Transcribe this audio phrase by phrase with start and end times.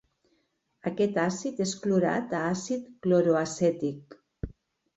[0.91, 4.21] Aquest àcid és clorat a àcid cloroacètic.